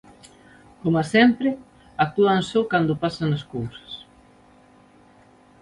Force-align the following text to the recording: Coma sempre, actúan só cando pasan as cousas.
Coma 0.81 1.03
sempre, 1.13 1.49
actúan 2.05 2.41
só 2.49 2.59
cando 2.71 2.99
pasan 3.03 3.29
as 3.37 3.43
cousas. 3.53 3.91